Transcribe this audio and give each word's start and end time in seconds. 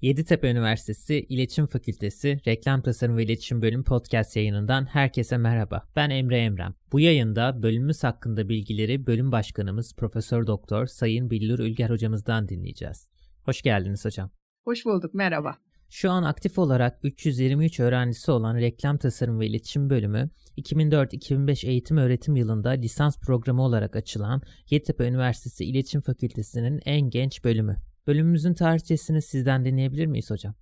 Yeditepe 0.00 0.50
Üniversitesi 0.50 1.26
İletişim 1.28 1.66
Fakültesi 1.66 2.40
Reklam 2.46 2.82
Tasarım 2.82 3.16
ve 3.16 3.24
İletişim 3.24 3.62
Bölümü 3.62 3.84
podcast 3.84 4.36
yayınından 4.36 4.86
herkese 4.86 5.36
merhaba. 5.36 5.82
Ben 5.96 6.10
Emre 6.10 6.38
Emrem. 6.38 6.74
Bu 6.92 7.00
yayında 7.00 7.62
bölümümüz 7.62 8.04
hakkında 8.04 8.48
bilgileri 8.48 9.06
bölüm 9.06 9.32
başkanımız 9.32 9.94
Profesör 9.96 10.46
Doktor 10.46 10.86
Sayın 10.86 11.30
Billur 11.30 11.58
Ülger 11.58 11.90
hocamızdan 11.90 12.48
dinleyeceğiz. 12.48 13.08
Hoş 13.44 13.62
geldiniz 13.62 14.04
hocam. 14.04 14.30
Hoş 14.64 14.84
bulduk, 14.84 15.14
merhaba. 15.14 15.56
Şu 15.88 16.10
an 16.10 16.22
aktif 16.22 16.58
olarak 16.58 16.98
323 17.02 17.80
öğrencisi 17.80 18.30
olan 18.30 18.56
Reklam 18.56 18.98
Tasarım 18.98 19.40
ve 19.40 19.46
İletişim 19.46 19.90
Bölümü 19.90 20.30
2004-2005 20.58 21.66
eğitim 21.66 21.96
öğretim 21.96 22.36
yılında 22.36 22.70
lisans 22.70 23.18
programı 23.18 23.62
olarak 23.62 23.96
açılan 23.96 24.42
Yeditepe 24.70 25.04
Üniversitesi 25.08 25.64
İletişim 25.64 26.00
Fakültesi'nin 26.00 26.80
en 26.84 27.10
genç 27.10 27.44
bölümü. 27.44 27.76
Bölümümüzün 28.10 28.54
tarihçesini 28.54 29.22
sizden 29.22 29.64
dinleyebilir 29.64 30.06
miyiz 30.06 30.30
hocam? 30.30 30.54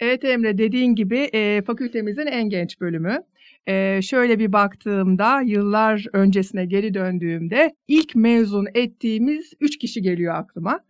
Evet 0.00 0.24
Emre 0.24 0.58
dediğin 0.58 0.94
gibi 0.94 1.18
e, 1.18 1.62
fakültemizin 1.66 2.26
en 2.26 2.48
genç 2.48 2.80
bölümü. 2.80 3.18
E, 3.66 4.02
şöyle 4.02 4.38
bir 4.38 4.52
baktığımda 4.52 5.40
yıllar 5.40 6.06
öncesine 6.12 6.66
geri 6.66 6.94
döndüğümde 6.94 7.74
ilk 7.88 8.14
mezun 8.14 8.66
ettiğimiz 8.74 9.52
üç 9.60 9.78
kişi 9.78 10.02
geliyor 10.02 10.34
aklıma. 10.34 10.80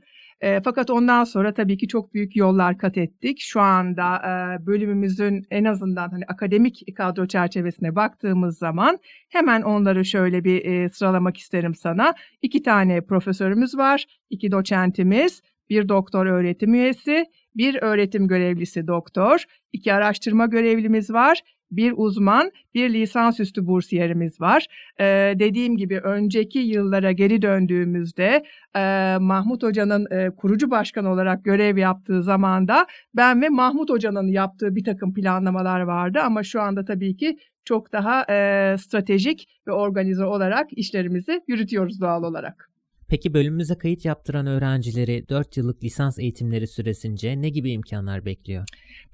E, 0.40 0.60
fakat 0.64 0.90
ondan 0.90 1.24
sonra 1.24 1.54
tabii 1.54 1.76
ki 1.78 1.88
çok 1.88 2.14
büyük 2.14 2.36
yollar 2.36 2.78
kat 2.78 2.98
ettik. 2.98 3.40
Şu 3.40 3.60
anda 3.60 4.16
e, 4.16 4.66
bölümümüzün 4.66 5.46
en 5.50 5.64
azından 5.64 6.08
hani 6.08 6.24
akademik 6.28 6.96
kadro 6.96 7.26
çerçevesine 7.26 7.96
baktığımız 7.96 8.58
zaman 8.58 8.98
hemen 9.28 9.62
onları 9.62 10.04
şöyle 10.04 10.44
bir 10.44 10.64
e, 10.64 10.88
sıralamak 10.88 11.36
isterim 11.36 11.74
sana. 11.74 12.14
İki 12.42 12.62
tane 12.62 13.00
profesörümüz 13.00 13.76
var, 13.76 14.04
iki 14.30 14.52
doçentimiz, 14.52 15.42
bir 15.70 15.88
doktor 15.88 16.26
öğretim 16.26 16.74
üyesi, 16.74 17.24
bir 17.56 17.82
öğretim 17.82 18.28
görevlisi 18.28 18.86
doktor, 18.86 19.44
iki 19.72 19.94
araştırma 19.94 20.46
görevlimiz 20.46 21.10
var, 21.10 21.40
bir 21.70 21.94
uzman, 21.96 22.50
bir 22.74 22.92
lisansüstü 22.92 23.66
bursiyerimiz 23.66 24.40
var. 24.40 24.66
Ee, 25.00 25.34
dediğim 25.38 25.76
gibi 25.76 25.98
önceki 25.98 26.58
yıllara 26.58 27.12
geri 27.12 27.42
döndüğümüzde 27.42 28.44
e, 28.76 29.16
Mahmut 29.20 29.62
Hoca'nın 29.62 30.06
e, 30.10 30.30
kurucu 30.30 30.70
başkan 30.70 31.04
olarak 31.04 31.44
görev 31.44 31.76
yaptığı 31.76 32.22
zamanda 32.22 32.86
ben 33.16 33.42
ve 33.42 33.48
Mahmut 33.48 33.90
Hoca'nın 33.90 34.28
yaptığı 34.28 34.76
bir 34.76 34.84
takım 34.84 35.14
planlamalar 35.14 35.80
vardı 35.80 36.20
ama 36.24 36.42
şu 36.42 36.60
anda 36.60 36.84
tabii 36.84 37.16
ki 37.16 37.38
çok 37.64 37.92
daha 37.92 38.24
e, 38.30 38.76
stratejik 38.78 39.48
ve 39.66 39.72
organize 39.72 40.24
olarak 40.24 40.66
işlerimizi 40.72 41.40
yürütüyoruz 41.48 42.00
doğal 42.00 42.22
olarak. 42.22 42.73
Peki 43.14 43.34
bölümümüze 43.34 43.74
kayıt 43.74 44.04
yaptıran 44.04 44.46
öğrencileri 44.46 45.28
4 45.28 45.56
yıllık 45.56 45.84
lisans 45.84 46.18
eğitimleri 46.18 46.66
süresince 46.66 47.42
ne 47.42 47.48
gibi 47.48 47.70
imkanlar 47.70 48.24
bekliyor? 48.24 48.64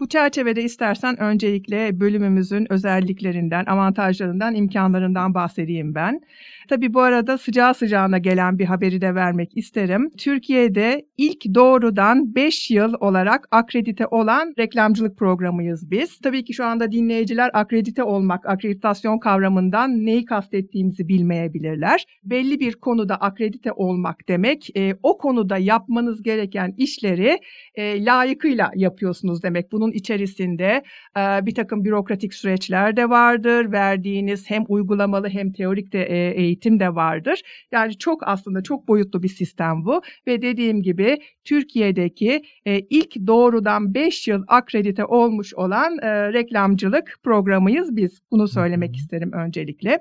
Bu 0.01 0.09
çerçevede 0.09 0.62
istersen 0.62 1.20
öncelikle 1.20 2.01
bölümümüzün 2.01 2.73
özelliklerinden, 2.73 3.65
avantajlarından, 3.65 4.55
imkanlarından 4.55 5.34
bahsedeyim 5.34 5.95
ben. 5.95 6.21
Tabii 6.69 6.95
bu 6.95 7.01
arada 7.01 7.39
sıcağı 7.39 7.75
sıcağına 7.75 8.19
gelen 8.19 8.59
bir 8.59 8.65
haberi 8.65 9.01
de 9.01 9.15
vermek 9.15 9.56
isterim. 9.56 10.11
Türkiye'de 10.19 11.06
ilk 11.17 11.55
doğrudan 11.55 12.34
5 12.34 12.71
yıl 12.71 12.95
olarak 13.01 13.48
akredite 13.51 14.06
olan 14.06 14.55
reklamcılık 14.59 15.19
programıyız 15.19 15.91
biz. 15.91 16.19
Tabii 16.19 16.45
ki 16.45 16.55
şu 16.55 16.65
anda 16.65 16.93
dinleyiciler 16.93 17.51
akredite 17.55 18.03
olmak, 18.03 18.47
akreditasyon 18.47 19.19
kavramından 19.19 20.06
neyi 20.06 20.25
kastettiğimizi 20.25 21.09
bilmeyebilirler. 21.09 22.05
Belli 22.25 22.61
bir 22.61 22.72
konuda 22.72 23.17
akredite 23.17 23.72
olmak 23.72 23.90
demek, 24.28 24.77
e, 24.77 24.95
o 25.03 25.19
konuda 25.19 25.59
yapmanız 25.59 26.23
gereken 26.23 26.75
işleri 26.77 27.39
e, 27.75 28.05
layıkıyla 28.05 28.71
yapıyorsunuz 28.75 29.43
demek. 29.43 29.73
Bunun 29.73 29.93
içerisinde 29.93 30.83
e, 31.17 31.47
bir 31.47 31.55
takım 31.55 31.84
bürokratik 31.84 32.34
süreçler 32.34 32.97
de 32.97 33.11
vardır. 33.11 33.73
Verdiğiniz 33.73 34.50
hem 34.50 34.65
uygulamalı 34.69 35.29
hem 35.29 35.53
teorik 35.53 35.93
de 35.93 36.03
e, 36.03 36.43
eğitim 36.43 36.81
de 36.81 36.95
vardır. 36.95 37.43
Yani 37.73 37.99
çok 37.99 38.29
aslında 38.29 38.62
çok 38.62 38.89
boyutlu 38.89 39.23
bir 39.23 39.29
sistem 39.29 39.84
bu 39.84 40.03
ve 40.27 40.43
dediğim 40.43 40.83
gibi 40.83 41.19
Türkiye'deki 41.45 42.43
e, 42.67 42.81
ilk 42.81 43.27
doğrudan 43.27 43.95
5 43.95 44.29
yıl 44.29 44.45
akredite 44.49 45.05
olmuş 45.05 45.55
olan 45.55 45.99
e, 46.03 46.33
reklamcılık 46.33 47.19
programıyız 47.23 47.97
biz. 47.97 48.21
Bunu 48.31 48.49
söylemek 48.49 48.97
isterim 48.97 49.33
öncelikle. 49.33 49.99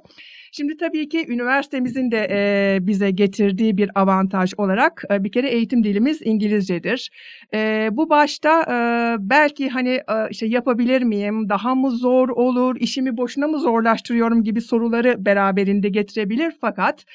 Şimdi 0.52 0.78
tabii 0.78 1.10
ki 1.10 1.26
üniversitemizin 1.28 2.12
de 2.12 2.28
e, 2.32 2.78
bize 2.88 3.12
getirdiği 3.12 3.69
bir 3.78 3.90
avantaj 3.96 4.54
olarak 4.58 5.04
e, 5.12 5.24
bir 5.24 5.32
kere 5.32 5.50
eğitim 5.50 5.84
dilimiz 5.84 6.22
İngilizcedir. 6.24 7.10
E, 7.54 7.90
bu 7.92 8.10
başta 8.10 8.62
e, 8.62 8.76
belki 9.20 9.70
hani 9.70 10.02
işte 10.30 10.46
yapabilir 10.46 11.02
miyim, 11.02 11.50
daha 11.50 11.76
mı 11.76 11.92
zor 11.92 12.30
olur, 12.30 12.76
işimi 12.80 13.18
boşuna 13.18 13.48
mı 13.48 13.60
zorlaştırıyorum 13.60 14.44
gibi 14.44 14.62
soruları 14.62 15.26
beraberinde 15.26 15.90
getirebilir. 15.90 16.54
Fakat 16.62 17.06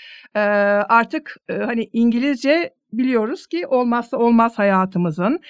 artık 0.88 1.36
hani 1.48 1.88
İngilizce 1.92 2.70
biliyoruz 2.92 3.46
ki 3.46 3.66
olmazsa 3.66 4.16
olmaz 4.16 4.58
hayatımızın. 4.58 5.40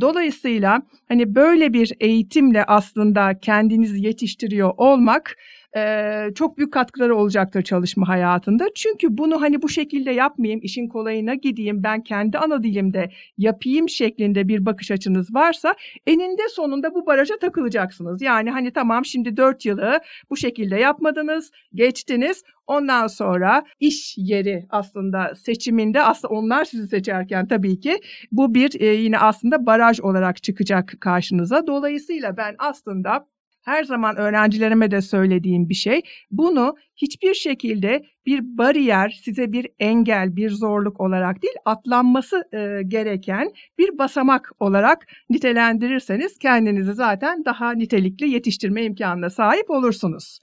Dolayısıyla 0.00 0.82
hani 1.08 1.34
böyle 1.34 1.72
bir 1.72 1.92
eğitimle 2.00 2.64
aslında 2.64 3.40
kendinizi 3.40 4.06
yetiştiriyor 4.06 4.72
olmak 4.76 5.36
e, 5.76 6.28
çok 6.34 6.58
büyük 6.58 6.72
katkıları 6.72 7.16
olacaktır 7.16 7.62
çalışma 7.62 8.08
hayatında. 8.08 8.64
Çünkü 8.74 9.18
bunu 9.18 9.40
hani 9.40 9.62
bu 9.62 9.68
şekilde 9.68 10.10
yapmayayım, 10.10 10.60
işin 10.62 10.88
kolayına 10.88 11.34
gideyim, 11.34 11.82
ben 11.82 12.02
kendi 12.02 12.38
ana 12.38 12.62
dilimde 12.62 13.10
yapayım 13.38 13.88
şeklinde 13.88 14.48
bir 14.48 14.66
bakış 14.66 14.90
açınız 14.90 15.34
varsa 15.34 15.74
eninde 16.06 16.42
sonunda 16.48 16.94
bu 16.94 17.06
baraja 17.06 17.38
takılacaksınız. 17.38 18.22
Yani 18.22 18.50
hani 18.50 18.70
tamam 18.72 19.04
şimdi 19.04 19.36
dört 19.36 19.64
yılı 19.64 20.00
bu 20.30 20.36
şekilde 20.36 20.76
yapmadınız, 20.76 21.50
geçtiniz. 21.74 22.42
Ondan 22.66 23.06
sonra 23.06 23.64
iş 23.80 24.14
yeri 24.18 24.66
aslında 24.70 25.34
seçiminde 25.34 26.02
aslında 26.02 26.34
onlar 26.34 26.64
sizi 26.64 26.88
seçerken 26.88 27.48
tabii 27.48 27.80
ki 27.80 28.00
bu 28.32 28.54
bir 28.54 28.80
e, 28.80 28.86
yine 28.86 29.18
aslında 29.18 29.66
baraj 29.66 30.00
olarak 30.00 30.42
çıkacak 30.42 30.94
karşınıza. 31.00 31.66
Dolayısıyla 31.66 32.36
ben 32.36 32.54
aslında 32.58 33.26
her 33.62 33.84
zaman 33.84 34.16
öğrencilerime 34.16 34.90
de 34.90 35.02
söylediğim 35.02 35.68
bir 35.68 35.74
şey. 35.74 36.00
Bunu 36.30 36.76
hiçbir 36.96 37.34
şekilde 37.34 38.02
bir 38.26 38.58
bariyer, 38.58 39.20
size 39.24 39.52
bir 39.52 39.66
engel, 39.80 40.36
bir 40.36 40.50
zorluk 40.50 41.00
olarak 41.00 41.42
değil, 41.42 41.54
atlanması 41.64 42.44
e, 42.52 42.82
gereken 42.88 43.52
bir 43.78 43.98
basamak 43.98 44.50
olarak 44.60 45.06
nitelendirirseniz 45.30 46.38
kendinizi 46.38 46.92
zaten 46.94 47.44
daha 47.44 47.72
nitelikli 47.72 48.28
yetiştirme 48.28 48.84
imkanına 48.84 49.30
sahip 49.30 49.70
olursunuz. 49.70 50.40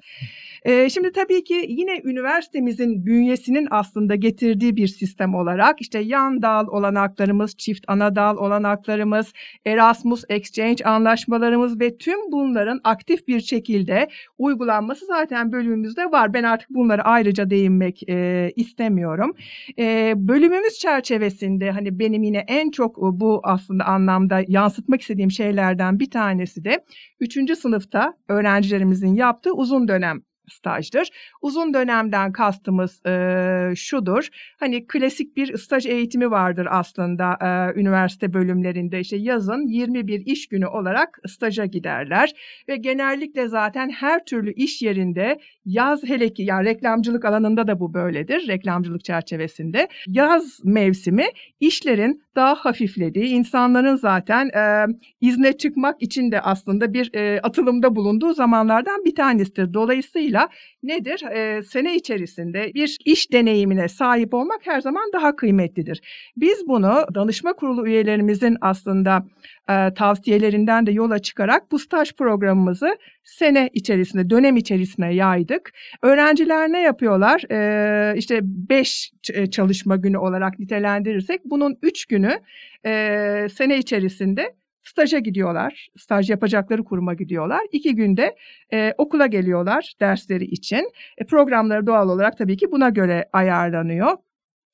E, 0.66 0.90
şimdi 0.90 1.12
tabii 1.12 1.44
ki 1.44 1.66
yine 1.70 2.02
üniversitemizin 2.04 3.06
bünyesinin 3.06 3.68
aslında 3.72 4.16
getirdiği 4.16 4.76
bir 4.76 4.88
sistem 4.88 5.36
olarak 5.36 5.82
işte 5.82 6.00
yan 6.00 6.42
dal 6.42 6.68
olanaklarımız, 6.68 7.58
çift 7.58 7.86
ana 7.88 8.16
dal 8.16 8.38
olanaklarımız, 8.38 9.34
Erasmus 9.66 10.24
Exchange 10.30 10.84
anlaşmalarımız 10.84 11.80
ve 11.80 11.98
tüm 11.98 12.32
bunların 12.32 12.82
aktif 12.84 13.28
bir 13.28 13.40
şekilde 13.40 14.10
uygulanması 14.38 15.06
zaten 15.06 15.52
bölümümüzde 15.52 16.06
var. 16.06 16.34
Ben 16.34 16.44
artık 16.44 16.70
bunları 16.70 17.04
ayrıca 17.04 17.50
değinmek 17.70 18.10
e, 18.10 18.52
istemiyorum. 18.56 19.34
E, 19.80 20.14
bölümümüz 20.16 20.74
çerçevesinde 20.80 21.72
hani 21.72 22.00
benim 22.00 22.24
yine 22.24 22.46
en 22.48 22.72
çok 22.72 22.98
bu 22.98 23.42
aslında 23.44 23.86
anlamda 23.86 24.44
yansıtmak 24.48 25.02
istediğim 25.02 25.32
şeylerden 25.32 26.00
bir 26.00 26.12
tanesi 26.12 26.64
de 26.64 26.84
3. 27.20 27.56
sınıfta 27.58 28.14
öğrencilerimizin 28.28 29.16
yaptığı 29.16 29.54
uzun 29.54 29.88
dönem 29.88 30.22
stajdır. 30.50 31.10
Uzun 31.42 31.74
dönemden 31.74 32.32
kastımız 32.32 33.06
e, 33.06 33.74
şudur. 33.76 34.28
Hani 34.60 34.88
klasik 34.88 35.38
bir 35.38 35.58
staj 35.58 35.86
eğitimi 35.86 36.32
vardır 36.32 36.68
aslında 36.70 37.38
e, 37.42 37.80
üniversite 37.80 38.34
bölümlerinde. 38.34 39.00
İşte 39.00 39.18
yazın 39.18 39.68
21 39.68 40.26
iş 40.26 40.48
günü 40.48 40.68
olarak 40.68 41.20
staja 41.28 41.66
giderler 41.66 42.34
ve 42.70 42.76
genellikle 42.76 43.48
zaten 43.48 43.90
her 43.90 44.26
türlü 44.26 44.54
iş 44.54 44.82
yerinde 44.82 45.40
yaz 45.66 46.04
hele 46.04 46.34
ki 46.34 46.44
yani 46.44 46.66
reklamcılık 46.66 47.26
alanında 47.26 47.68
da 47.68 47.80
bu 47.80 47.94
böyledir. 47.94 48.48
Reklamcılık 48.48 49.04
çerçevesinde 49.04 49.88
yaz 50.08 50.60
mevsimi 50.64 51.26
işlerin 51.60 52.24
daha 52.40 52.56
hafiflediği, 52.56 53.26
insanların 53.26 53.96
zaten 53.96 54.50
e, 54.50 54.86
izne 55.22 55.58
çıkmak 55.58 56.02
için 56.02 56.32
de 56.32 56.42
aslında 56.42 56.94
bir 56.94 57.14
e, 57.14 57.42
atılımda 57.42 57.96
bulunduğu 57.96 58.34
zamanlardan 58.34 59.06
bir 59.06 59.16
tanesidir. 59.16 59.74
Dolayısıyla 59.74 60.50
nedir? 60.84 61.22
E, 61.24 61.64
sene 61.64 61.96
içerisinde 61.96 62.72
bir 62.74 62.98
iş 63.06 63.32
deneyimine 63.32 63.88
sahip 63.88 64.34
olmak 64.34 64.62
her 64.64 64.82
zaman 64.82 65.04
daha 65.14 65.36
kıymetlidir. 65.36 66.02
Biz 66.38 66.68
bunu 66.68 67.06
danışma 67.16 67.54
kurulu 67.54 67.88
üyelerimizin 67.88 68.58
aslında 68.62 69.26
e, 69.70 69.94
tavsiyelerinden 69.94 70.86
de 70.86 70.92
yola 70.92 71.20
çıkarak 71.20 71.72
bu 71.72 71.80
staj 71.80 72.14
programımızı 72.14 72.98
sene 73.30 73.70
içerisinde, 73.74 74.30
dönem 74.30 74.58
içerisine 74.58 75.14
yaydık. 75.14 75.72
Öğrenciler 76.02 76.72
ne 76.72 76.82
yapıyorlar? 76.82 77.44
E, 77.52 78.18
işte 78.18 78.40
beş 78.44 79.12
çalışma 79.52 79.96
günü 79.96 80.18
olarak 80.18 80.60
nitelendirirsek 80.60 81.42
bunun 81.46 81.78
üç 81.82 82.06
günü 82.06 82.40
e, 82.86 83.48
sene 83.54 83.78
içerisinde 83.78 84.54
staja 84.84 85.20
gidiyorlar. 85.20 85.88
Staj 85.98 86.30
yapacakları 86.30 86.84
kuruma 86.84 87.14
gidiyorlar. 87.14 87.62
İki 87.72 87.96
günde 87.96 88.36
e, 88.74 88.94
okula 88.98 89.28
geliyorlar 89.28 89.94
dersleri 90.00 90.46
için. 90.46 90.92
E, 91.18 91.26
programları 91.26 91.88
doğal 91.88 92.10
olarak 92.10 92.38
tabii 92.38 92.58
ki 92.58 92.72
buna 92.72 92.90
göre 92.90 93.26
ayarlanıyor. 93.34 94.18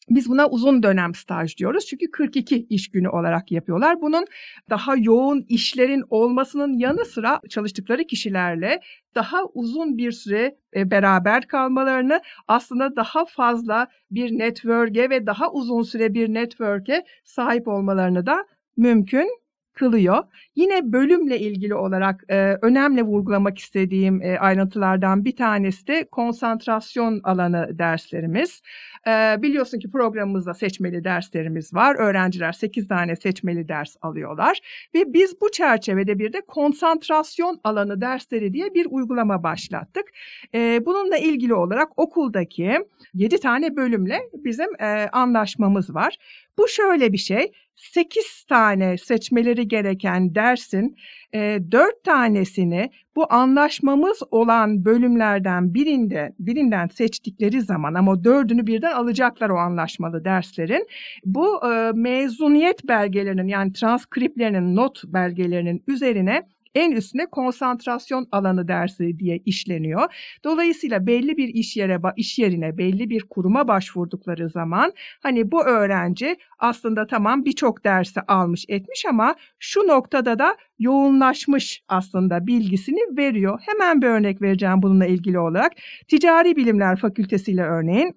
Biz 0.09 0.29
buna 0.29 0.49
uzun 0.49 0.83
dönem 0.83 1.15
staj 1.15 1.57
diyoruz 1.57 1.85
çünkü 1.85 2.11
42 2.11 2.65
iş 2.69 2.91
günü 2.91 3.09
olarak 3.09 3.51
yapıyorlar. 3.51 4.01
Bunun 4.01 4.25
daha 4.69 4.95
yoğun 4.95 5.45
işlerin 5.49 6.03
olmasının 6.09 6.77
yanı 6.77 7.05
sıra 7.05 7.39
çalıştıkları 7.49 8.03
kişilerle 8.03 8.79
daha 9.15 9.45
uzun 9.53 9.97
bir 9.97 10.11
süre 10.11 10.57
e, 10.75 10.91
beraber 10.91 11.47
kalmalarını 11.47 12.21
aslında 12.47 12.95
daha 12.95 13.25
fazla 13.25 13.87
bir 14.11 14.39
network'e 14.39 15.09
ve 15.09 15.25
daha 15.25 15.51
uzun 15.51 15.81
süre 15.81 16.13
bir 16.13 16.33
network'e 16.33 17.05
sahip 17.23 17.67
olmalarını 17.67 18.25
da 18.25 18.45
mümkün 18.77 19.44
kılıyor. 19.75 20.23
Yine 20.55 20.91
bölümle 20.91 21.39
ilgili 21.39 21.75
olarak 21.75 22.23
e, 22.29 22.57
önemli 22.61 23.03
vurgulamak 23.03 23.59
istediğim 23.59 24.21
e, 24.21 24.39
ayrıntılardan 24.39 25.25
bir 25.25 25.35
tanesi 25.35 25.87
de 25.87 26.05
konsantrasyon 26.11 27.21
alanı 27.23 27.79
derslerimiz. 27.79 28.61
E, 29.07 29.41
biliyorsun 29.41 29.79
ki 29.79 29.91
programımızda 29.91 30.53
seçmeli 30.53 31.03
derslerimiz 31.03 31.73
var. 31.73 31.95
Öğrenciler 31.95 32.51
8 32.51 32.87
tane 32.87 33.15
seçmeli 33.15 33.67
ders 33.67 33.95
alıyorlar 34.01 34.59
ve 34.95 35.13
biz 35.13 35.41
bu 35.41 35.51
çerçevede 35.51 36.19
bir 36.19 36.33
de 36.33 36.41
konsantrasyon 36.41 37.59
alanı 37.63 38.01
dersleri 38.01 38.53
diye 38.53 38.73
bir 38.73 38.87
uygulama 38.89 39.43
başlattık. 39.43 40.05
E, 40.53 40.85
bununla 40.85 41.17
ilgili 41.17 41.53
olarak 41.53 41.99
okuldaki 41.99 42.79
7 43.13 43.39
tane 43.39 43.75
bölümle 43.75 44.19
bizim 44.33 44.81
e, 44.81 45.09
anlaşmamız 45.11 45.95
var. 45.95 46.17
Bu 46.57 46.67
şöyle 46.67 47.13
bir 47.13 47.17
şey. 47.17 47.51
8 47.75 48.43
tane 48.43 48.97
seçmeleri 48.97 49.67
gereken 49.67 50.35
dersin 50.35 50.95
e, 51.33 51.59
4 51.71 52.03
tanesini 52.03 52.89
bu 53.15 53.33
anlaşmamız 53.33 54.23
olan 54.31 54.85
bölümlerden 54.85 55.73
birinde 55.73 56.35
birinden 56.39 56.87
seçtikleri 56.87 57.61
zaman 57.61 57.93
ama 57.93 58.23
dördünü 58.23 58.67
birden 58.67 58.91
alacaklar 58.91 59.49
o 59.49 59.57
anlaşmalı 59.57 60.25
derslerin. 60.25 60.87
Bu 61.25 61.71
e, 61.71 61.91
mezuniyet 61.95 62.87
belgelerinin 62.87 63.47
yani 63.47 63.73
transkriplerinin 63.73 64.75
not 64.75 65.03
belgelerinin 65.05 65.83
üzerine 65.87 66.43
en 66.75 66.91
üstüne 66.91 67.25
konsantrasyon 67.25 68.27
alanı 68.31 68.67
dersi 68.67 69.19
diye 69.19 69.37
işleniyor. 69.45 70.13
Dolayısıyla 70.43 71.07
belli 71.07 71.37
bir 71.37 71.47
iş 71.47 71.77
yere 71.77 71.99
iş 72.15 72.39
yerine 72.39 72.77
belli 72.77 73.09
bir 73.09 73.23
kuruma 73.29 73.67
başvurdukları 73.67 74.49
zaman 74.49 74.93
hani 75.23 75.51
bu 75.51 75.65
öğrenci 75.65 76.37
aslında 76.59 77.07
tamam 77.07 77.45
birçok 77.45 77.83
dersi 77.85 78.21
almış 78.21 78.65
etmiş 78.67 79.05
ama 79.09 79.35
şu 79.59 79.87
noktada 79.87 80.39
da 80.39 80.57
yoğunlaşmış 80.79 81.83
aslında 81.87 82.47
bilgisini 82.47 83.17
veriyor. 83.17 83.59
Hemen 83.65 84.01
bir 84.01 84.07
örnek 84.07 84.41
vereceğim 84.41 84.81
bununla 84.81 85.05
ilgili 85.05 85.39
olarak. 85.39 85.71
Ticari 86.07 86.55
Bilimler 86.55 86.95
Fakültesi 86.95 87.51
ile 87.51 87.63
örneğin 87.63 88.15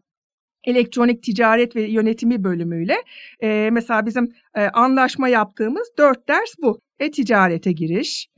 elektronik 0.65 1.23
ticaret 1.23 1.77
ve 1.77 1.83
yönetimi 1.83 2.45
bölümüyle 2.45 2.97
e, 3.43 3.69
mesela 3.73 4.07
bizim 4.07 4.33
e, 4.55 4.63
anlaşma 4.63 5.29
yaptığımız 5.29 5.89
dört 5.99 6.29
ders 6.29 6.55
bu. 6.63 6.81
E-ticarete 7.01 7.73
giriş, 7.73 8.29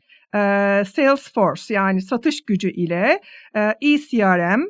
Salesforce 0.84 1.74
yani 1.74 2.02
satış 2.02 2.44
gücü 2.44 2.70
ile 2.70 3.20
ECRM, 3.80 4.60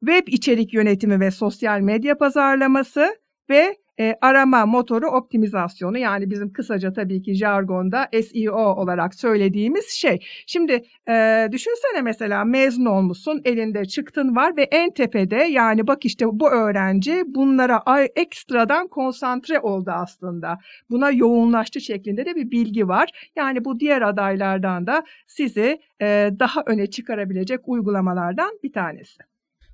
web 0.00 0.28
içerik 0.28 0.74
yönetimi 0.74 1.20
ve 1.20 1.30
sosyal 1.30 1.80
medya 1.80 2.18
pazarlaması 2.18 3.16
ve 3.50 3.76
e, 4.00 4.14
arama 4.20 4.66
motoru 4.66 5.06
optimizasyonu 5.06 5.98
yani 5.98 6.30
bizim 6.30 6.52
kısaca 6.52 6.92
tabii 6.92 7.22
ki 7.22 7.34
jargonda 7.34 8.08
SEO 8.22 8.74
olarak 8.74 9.14
söylediğimiz 9.14 9.90
şey. 9.90 10.18
Şimdi 10.46 10.72
e, 11.08 11.48
düşünsene 11.52 12.02
mesela 12.02 12.44
mezun 12.44 12.84
olmuşsun 12.84 13.42
elinde 13.44 13.84
çıktın 13.84 14.36
var 14.36 14.56
ve 14.56 14.62
en 14.62 14.90
tepede 14.90 15.36
yani 15.36 15.86
bak 15.86 16.04
işte 16.04 16.26
bu 16.32 16.50
öğrenci 16.50 17.24
bunlara 17.26 17.82
ekstradan 18.16 18.88
konsantre 18.88 19.60
oldu 19.60 19.90
aslında. 19.90 20.58
Buna 20.90 21.10
yoğunlaştı 21.10 21.80
şeklinde 21.80 22.26
de 22.26 22.34
bir 22.34 22.50
bilgi 22.50 22.88
var. 22.88 23.30
Yani 23.36 23.64
bu 23.64 23.80
diğer 23.80 24.02
adaylardan 24.02 24.86
da 24.86 25.04
sizi 25.26 25.80
e, 26.02 26.30
daha 26.38 26.62
öne 26.66 26.86
çıkarabilecek 26.86 27.60
uygulamalardan 27.66 28.58
bir 28.62 28.72
tanesi. 28.72 29.22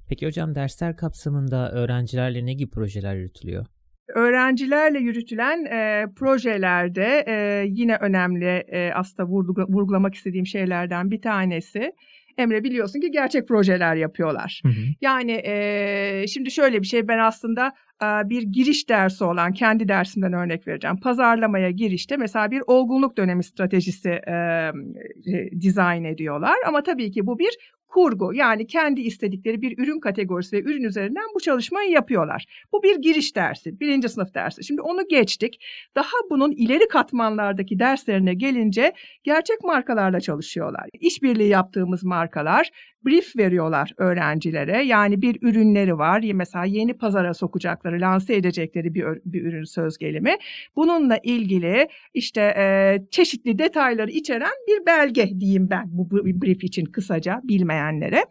Peki 0.09 0.27
hocam 0.27 0.55
dersler 0.55 0.97
kapsamında 0.97 1.73
öğrencilerle 1.73 2.47
ne 2.47 2.55
gibi 2.55 2.71
projeler 2.71 3.15
yürütülüyor? 3.15 3.67
Öğrencilerle 4.15 4.99
yürütülen 4.99 5.65
e, 5.65 6.07
projelerde 6.17 7.25
e, 7.27 7.65
yine 7.69 7.97
önemli 7.97 8.65
e, 8.69 8.93
aslında 8.95 9.29
vurgu, 9.29 9.67
vurgulamak 9.69 10.15
istediğim 10.15 10.47
şeylerden 10.47 11.11
bir 11.11 11.23
tanesi. 11.23 11.93
Emre 12.39 12.65
biliyorsun 12.65 13.01
ki 13.01 13.11
gerçek 13.11 13.49
projeler 13.49 13.97
yapıyorlar. 13.97 14.61
Hı 14.65 14.69
hı. 14.69 14.83
Yani 15.01 15.43
e, 15.45 16.25
şimdi 16.29 16.51
şöyle 16.51 16.83
bir 16.83 16.87
şey 16.87 17.09
ben 17.09 17.19
aslında 17.19 17.73
e, 18.03 18.07
bir 18.29 18.43
giriş 18.43 18.89
dersi 18.89 19.25
olan 19.25 19.53
kendi 19.53 19.89
dersimden 19.89 20.33
örnek 20.33 20.69
vereceğim. 20.69 21.01
Pazarlamaya 21.01 21.71
girişte 21.71 22.17
mesela 22.17 22.51
bir 22.51 22.63
olgunluk 22.67 23.17
dönemi 23.17 23.45
stratejisi 23.45 24.09
e, 24.09 24.33
e, 24.33 25.51
dizayn 25.61 26.05
ediyorlar. 26.05 26.57
Ama 26.67 26.83
tabii 26.83 27.11
ki 27.11 27.27
bu 27.27 27.39
bir 27.39 27.59
kurgu 27.89 28.35
yani 28.35 28.67
kendi 28.67 29.01
istedikleri 29.01 29.63
bir 29.63 29.79
ürün 29.79 30.01
kategorisi 30.01 30.57
ve 30.57 30.63
ürün 30.63 30.85
üzerinden 30.85 31.25
bu 31.35 31.41
çalışmayı 31.41 31.91
yapıyorlar. 31.91 32.45
Bu 32.73 32.83
bir 32.83 32.97
giriş 32.97 33.37
dersi, 33.37 33.81
birinci 33.81 34.09
sınıf 34.09 34.35
dersi. 34.35 34.65
Şimdi 34.65 34.81
onu 34.81 35.09
geçtik. 35.09 35.65
Daha 35.97 36.17
bunun 36.31 36.53
ileri 36.53 36.89
katmanlardaki 36.89 37.79
derslerine 37.79 38.35
gelince 38.35 38.93
gerçek 39.25 39.65
markalarla 39.65 40.21
çalışıyorlar. 40.21 40.89
İşbirliği 41.01 41.49
yaptığımız 41.49 42.05
markalar 42.05 42.71
brief 43.05 43.37
veriyorlar 43.37 43.93
öğrencilere. 43.97 44.83
Yani 44.83 45.23
bir 45.23 45.39
ürünleri 45.43 45.99
var. 45.99 46.25
Mesela 46.35 46.65
yeni 46.65 46.95
pazara 46.95 47.35
sokacakları, 47.35 48.01
lanse 48.01 48.35
edecekleri 48.35 48.95
bir, 48.95 49.05
bir 49.25 49.43
ürün 49.43 49.65
söz 49.65 49.99
gelimi. 49.99 50.37
Bununla 50.77 51.19
ilgili 51.23 51.89
işte 52.15 52.41
e, 52.41 52.99
çeşitli 53.11 53.59
detayları 53.59 54.11
içeren 54.11 54.55
bir 54.69 54.87
belge 54.87 55.41
diyeyim 55.41 55.71
ben 55.71 55.85
bu 55.87 56.11
brief 56.11 56.65
için 56.65 56.85
kısaca 56.85 57.41
bilmeyenlere. 57.45 58.25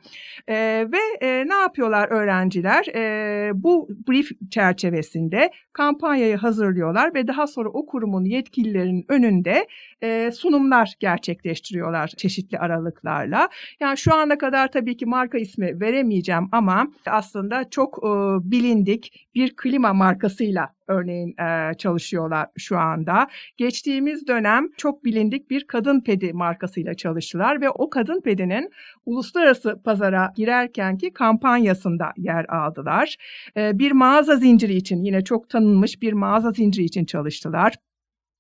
E, 0.48 0.88
ve 0.92 1.28
e, 1.28 1.44
ne 1.48 1.54
yapıyorlar 1.54 2.10
öğrenciler? 2.10 2.86
E, 2.96 3.52
bu 3.54 3.90
brief 4.08 4.30
çerçevesinde 4.52 5.52
kampanyayı 5.74 6.38
hazırlıyorlar 6.38 7.14
ve 7.14 7.28
daha 7.28 7.48
sonra 7.48 7.70
o 7.70 7.86
kurumun 7.86 8.26
yetkililerinin 8.26 9.06
önünde 9.10 9.68
e, 10.04 10.32
sunumlar 10.32 10.94
gerçekleştiriyorlar 11.00 12.08
çeşitli 12.08 12.58
aralıklarla. 12.60 13.50
Yani 13.80 13.98
şu 13.98 14.14
ana 14.14 14.38
kadar 14.38 14.57
tabii 14.72 14.98
ki 14.98 15.06
marka 15.06 15.38
ismi 15.38 15.82
veremeyeceğim 15.82 16.50
ama 16.52 16.88
aslında 17.06 17.70
çok 17.70 17.98
e, 18.04 18.10
bilindik 18.52 19.30
bir 19.36 19.56
klima 19.56 19.94
markasıyla 19.94 20.70
örneğin 20.88 21.36
e, 21.42 21.74
çalışıyorlar 21.78 22.48
şu 22.58 22.78
anda. 22.78 23.28
Geçtiğimiz 23.58 24.28
dönem 24.28 24.68
çok 24.78 25.06
bilindik 25.06 25.50
bir 25.50 25.68
kadın 25.68 26.02
pedi 26.02 26.34
markasıyla 26.34 26.94
çalıştılar 26.94 27.62
ve 27.62 27.70
o 27.70 27.90
kadın 27.90 28.22
pedinin 28.22 28.72
uluslararası 29.06 29.82
pazara 29.84 30.34
girerkenki 30.36 31.14
kampanyasında 31.14 32.14
yer 32.18 32.46
aldılar. 32.46 33.16
E, 33.58 33.80
bir 33.80 33.92
mağaza 33.92 34.36
zinciri 34.36 34.76
için 34.76 35.04
yine 35.04 35.24
çok 35.24 35.50
tanınmış 35.50 36.02
bir 36.02 36.14
mağaza 36.14 36.52
zinciri 36.52 36.86
için 36.86 37.06
çalıştılar 37.06 37.74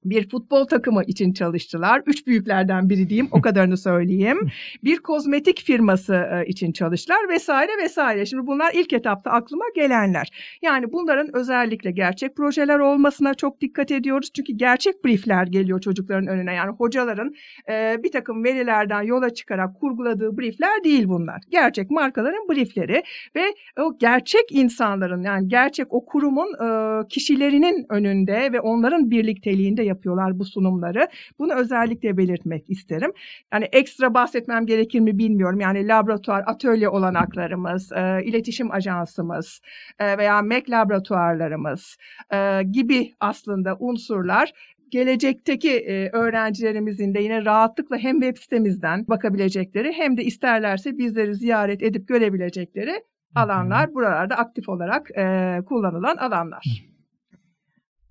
bir 0.09 0.29
futbol 0.29 0.65
takımı 0.65 1.03
için 1.03 1.33
çalıştılar. 1.33 2.01
Üç 2.05 2.27
büyüklerden 2.27 2.89
biri 2.89 3.09
diyeyim 3.09 3.27
o 3.31 3.41
kadarını 3.47 3.77
söyleyeyim. 3.77 4.37
Bir 4.83 4.97
kozmetik 4.97 5.63
firması 5.63 6.13
e, 6.13 6.45
için 6.45 6.71
çalıştılar 6.71 7.29
vesaire 7.29 7.71
vesaire. 7.83 8.25
Şimdi 8.25 8.47
bunlar 8.47 8.71
ilk 8.73 8.93
etapta 8.93 9.31
aklıma 9.31 9.65
gelenler. 9.75 10.29
Yani 10.61 10.93
bunların 10.93 11.35
özellikle 11.35 11.91
gerçek 11.91 12.35
projeler 12.35 12.79
olmasına 12.79 13.33
çok 13.33 13.61
dikkat 13.61 13.91
ediyoruz. 13.91 14.29
Çünkü 14.33 14.53
gerçek 14.53 15.05
briefler 15.05 15.47
geliyor 15.47 15.81
çocukların 15.81 16.27
önüne. 16.27 16.53
Yani 16.53 16.71
hocaların 16.71 17.33
e, 17.69 18.03
bir 18.03 18.11
takım 18.11 18.43
verilerden 18.43 19.01
yola 19.01 19.29
çıkarak 19.33 19.79
kurguladığı 19.79 20.37
briefler 20.37 20.83
değil 20.83 21.07
bunlar. 21.07 21.41
Gerçek 21.49 21.91
markaların 21.91 22.47
briefleri 22.49 23.03
ve 23.35 23.43
o 23.79 23.97
gerçek 23.97 24.51
insanların 24.51 25.23
yani 25.23 25.47
gerçek 25.47 25.87
o 25.89 26.05
kurumun 26.05 26.53
e, 26.53 26.67
kişilerinin 27.07 27.85
önünde 27.89 28.53
ve 28.53 28.59
onların 28.59 29.11
birlikteliğinde 29.11 29.83
yapıyorlar 29.97 30.39
bu 30.39 30.45
sunumları. 30.45 31.07
Bunu 31.39 31.53
özellikle 31.53 32.17
belirtmek 32.17 32.69
isterim. 32.69 33.11
Yani 33.53 33.65
ekstra 33.71 34.13
bahsetmem 34.13 34.65
gerekir 34.65 34.99
mi 34.99 35.17
bilmiyorum. 35.17 35.59
Yani 35.59 35.87
laboratuvar, 35.87 36.43
atölye 36.45 36.89
olanaklarımız, 36.89 37.91
e, 37.91 38.23
iletişim 38.23 38.71
ajansımız 38.71 39.61
e, 39.99 40.17
veya 40.17 40.41
MEK 40.41 40.69
laboratuvarlarımız 40.69 41.97
e, 42.33 42.63
gibi 42.63 43.13
aslında 43.19 43.75
unsurlar 43.79 44.53
gelecekteki 44.91 45.71
e, 45.71 46.09
öğrencilerimizin 46.09 47.13
de 47.13 47.19
yine 47.19 47.45
rahatlıkla 47.45 47.97
hem 47.97 48.21
web 48.21 48.37
sitemizden 48.37 49.05
bakabilecekleri 49.07 49.93
hem 49.93 50.17
de 50.17 50.23
isterlerse 50.23 50.97
bizleri 50.97 51.35
ziyaret 51.35 51.83
edip 51.83 52.07
görebilecekleri 52.07 53.03
alanlar 53.35 53.93
buralarda 53.93 54.35
aktif 54.35 54.69
olarak 54.69 55.11
e, 55.17 55.57
kullanılan 55.65 56.17
alanlar. 56.17 56.86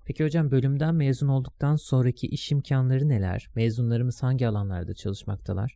Peki 0.07 0.23
hocam 0.23 0.51
bölümden 0.51 0.95
mezun 0.95 1.27
olduktan 1.27 1.75
sonraki 1.75 2.27
iş 2.27 2.51
imkanları 2.51 3.09
neler? 3.09 3.47
Mezunlarımız 3.55 4.23
hangi 4.23 4.47
alanlarda 4.47 4.93
çalışmaktalar? 4.93 5.75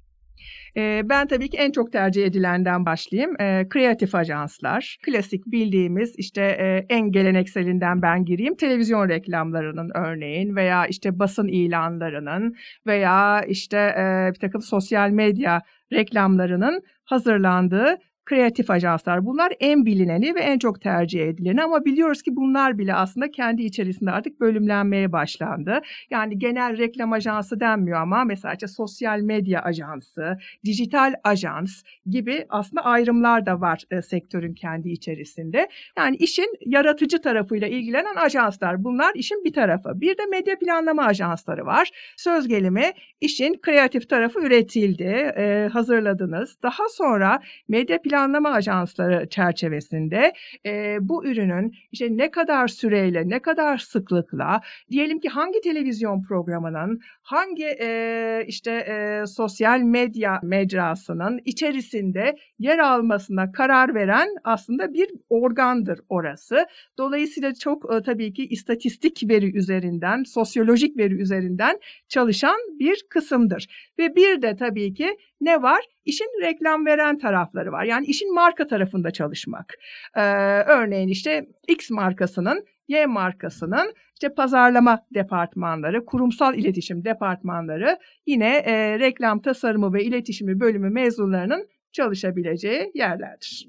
E, 0.77 1.01
ben 1.03 1.27
tabii 1.27 1.49
ki 1.49 1.57
en 1.57 1.71
çok 1.71 1.91
tercih 1.91 2.25
edilenden 2.25 2.85
başlayayım. 2.85 3.41
E, 3.41 3.69
kreatif 3.69 4.15
ajanslar, 4.15 4.97
klasik 5.05 5.45
bildiğimiz 5.45 6.13
işte 6.17 6.41
e, 6.41 6.85
en 6.89 7.11
gelenekselinden 7.11 8.01
ben 8.01 8.25
gireyim. 8.25 8.55
Televizyon 8.55 9.09
reklamlarının 9.09 9.91
örneğin 9.95 10.55
veya 10.55 10.85
işte 10.87 11.19
basın 11.19 11.47
ilanlarının 11.47 12.55
veya 12.87 13.41
işte 13.47 13.77
e, 13.77 14.29
bir 14.33 14.39
takım 14.39 14.61
sosyal 14.61 15.09
medya 15.09 15.61
reklamlarının 15.93 16.81
hazırlandığı 17.03 17.97
kreatif 18.25 18.69
ajanslar. 18.69 19.25
Bunlar 19.25 19.53
en 19.59 19.85
bilineni 19.85 20.35
ve 20.35 20.39
en 20.39 20.59
çok 20.59 20.81
tercih 20.81 21.21
edileni 21.21 21.63
ama 21.63 21.85
biliyoruz 21.85 22.21
ki 22.21 22.35
bunlar 22.35 22.77
bile 22.77 22.93
aslında 22.93 23.31
kendi 23.31 23.63
içerisinde 23.63 24.11
artık 24.11 24.39
bölümlenmeye 24.39 25.11
başlandı. 25.11 25.81
Yani 26.09 26.39
genel 26.39 26.77
reklam 26.77 27.13
ajansı 27.13 27.59
denmiyor 27.59 28.01
ama 28.01 28.23
mesela 28.23 28.53
işte 28.53 28.67
sosyal 28.67 29.19
medya 29.19 29.61
ajansı, 29.61 30.37
dijital 30.65 31.13
ajans 31.23 31.83
gibi 32.05 32.45
aslında 32.49 32.85
ayrımlar 32.85 33.45
da 33.45 33.61
var 33.61 33.83
e, 33.91 34.01
sektörün 34.01 34.53
kendi 34.53 34.89
içerisinde. 34.89 35.69
Yani 35.97 36.15
işin 36.15 36.57
yaratıcı 36.65 37.21
tarafıyla 37.21 37.67
ilgilenen 37.67 38.15
ajanslar. 38.15 38.83
Bunlar 38.83 39.11
işin 39.15 39.43
bir 39.43 39.53
tarafı. 39.53 40.01
Bir 40.01 40.17
de 40.17 40.25
medya 40.25 40.59
planlama 40.59 41.03
ajansları 41.03 41.65
var. 41.65 41.89
Söz 42.17 42.47
gelimi 42.47 42.91
işin 43.21 43.53
kreatif 43.61 44.09
tarafı 44.09 44.39
üretildi, 44.39 45.33
e, 45.37 45.69
hazırladınız. 45.73 46.57
Daha 46.63 46.89
sonra 46.89 47.39
medya 47.67 48.01
planlama 48.11 48.49
ajansları 48.49 49.29
çerçevesinde 49.29 50.33
e, 50.65 50.97
bu 51.01 51.25
ürünün 51.25 51.75
işte 51.91 52.17
ne 52.17 52.31
kadar 52.31 52.67
süreyle, 52.67 53.29
ne 53.29 53.39
kadar 53.39 53.77
sıklıkla, 53.77 54.61
diyelim 54.89 55.19
ki 55.19 55.29
hangi 55.29 55.61
televizyon 55.61 56.21
programının, 56.21 56.99
hangi 57.21 57.65
e, 57.65 58.43
işte 58.47 58.71
e, 58.71 59.25
sosyal 59.27 59.79
medya 59.79 60.39
mecrasının 60.43 61.39
içerisinde 61.45 62.35
yer 62.59 62.79
almasına 62.79 63.51
karar 63.51 63.95
veren 63.95 64.29
aslında 64.43 64.93
bir 64.93 65.09
organdır 65.29 65.99
orası. 66.09 66.65
Dolayısıyla 66.97 67.53
çok 67.53 67.93
e, 67.93 68.01
tabii 68.01 68.33
ki 68.33 68.47
istatistik 68.47 69.29
veri 69.29 69.57
üzerinden, 69.57 70.23
sosyolojik 70.23 70.97
veri 70.97 71.13
üzerinden 71.13 71.79
çalışan 72.09 72.57
bir 72.79 73.05
kısımdır. 73.09 73.91
Ve 73.99 74.15
bir 74.15 74.41
de 74.41 74.55
tabii 74.55 74.93
ki 74.93 75.17
ne 75.41 75.61
var? 75.61 75.85
İşin 76.05 76.41
reklam 76.41 76.85
veren 76.85 77.17
tarafları 77.17 77.71
var. 77.71 77.83
Yani 77.83 78.05
işin 78.05 78.33
marka 78.33 78.67
tarafında 78.67 79.11
çalışmak. 79.11 79.73
Ee, 80.15 80.21
örneğin 80.61 81.07
işte 81.07 81.45
X 81.67 81.89
markasının 81.89 82.65
Y 82.87 83.05
markasının 83.05 83.93
işte 84.13 84.33
pazarlama 84.33 85.05
departmanları, 85.13 86.05
kurumsal 86.05 86.55
iletişim 86.55 87.05
departmanları 87.05 87.97
yine 88.25 88.55
e, 88.57 88.99
reklam 88.99 89.41
tasarımı 89.41 89.93
ve 89.93 90.03
iletişimi 90.03 90.59
bölümü 90.59 90.89
mezunlarının 90.89 91.67
çalışabileceği 91.91 92.91
yerlerdir. 92.93 93.67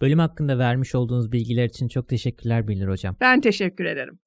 Bölüm 0.00 0.18
hakkında 0.18 0.58
vermiş 0.58 0.94
olduğunuz 0.94 1.32
bilgiler 1.32 1.64
için 1.64 1.88
çok 1.88 2.08
teşekkürler 2.08 2.68
Bilir 2.68 2.88
Hocam. 2.88 3.16
Ben 3.20 3.40
teşekkür 3.40 3.84
ederim. 3.84 4.18